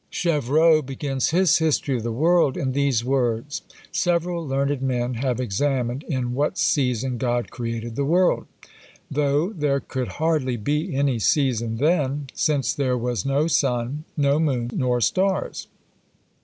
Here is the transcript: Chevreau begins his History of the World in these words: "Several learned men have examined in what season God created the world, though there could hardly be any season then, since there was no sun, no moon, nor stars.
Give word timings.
Chevreau 0.09 0.81
begins 0.81 1.29
his 1.29 1.59
History 1.59 1.95
of 1.97 2.01
the 2.01 2.11
World 2.11 2.57
in 2.57 2.71
these 2.71 3.05
words: 3.05 3.61
"Several 3.91 4.43
learned 4.43 4.81
men 4.81 5.13
have 5.13 5.39
examined 5.39 6.01
in 6.07 6.33
what 6.33 6.57
season 6.57 7.19
God 7.19 7.51
created 7.51 7.95
the 7.95 8.03
world, 8.03 8.47
though 9.11 9.53
there 9.53 9.79
could 9.79 10.13
hardly 10.17 10.57
be 10.57 10.95
any 10.95 11.19
season 11.19 11.77
then, 11.77 12.29
since 12.33 12.73
there 12.73 12.97
was 12.97 13.27
no 13.27 13.45
sun, 13.45 14.03
no 14.17 14.39
moon, 14.39 14.71
nor 14.73 15.01
stars. 15.01 15.67